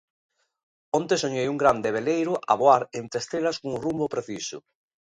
[0.99, 4.57] Onte soñei un grande veleiro a voar entre estrelas con rumbo preciso.